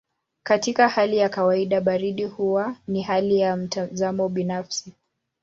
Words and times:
Katika 0.43 0.89
hali 0.89 1.17
ya 1.17 1.29
kawaida 1.29 1.81
baridi 1.81 2.23
huwa 2.25 2.75
ni 2.87 3.01
hali 3.01 3.37
ya 3.39 3.55
mtazamo 3.57 4.29
binafsi. 4.29 4.93